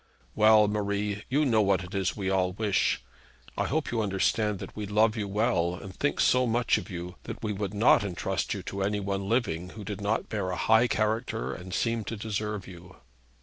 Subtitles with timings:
[0.33, 3.03] 'Well, Marie, you know what it is we all wish.
[3.55, 7.17] I hope you understand that we love you well, and think so much of you,
[7.25, 10.55] that we would not intrust you to any one living, who did not bear a
[10.55, 12.95] high character and seem to deserve you.'